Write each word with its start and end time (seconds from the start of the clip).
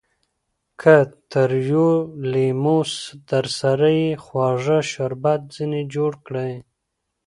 که 0.81 0.95
تريو 1.31 1.89
لېمو 2.31 2.77
درسره 3.29 3.89
يي؛ 3.99 4.09
خواږه 4.23 4.79
شربت 4.91 5.41
ځني 5.55 5.81
جوړ 5.93 6.11
کړئ! 6.25 6.53